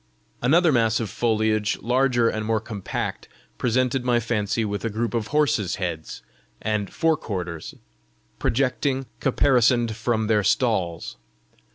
[0.41, 3.27] Another mass of foliage, larger and more compact,
[3.59, 6.23] presented my fancy with a group of horses' heads
[6.59, 7.75] and forequarters
[8.39, 11.17] projecting caparisoned from their stalls.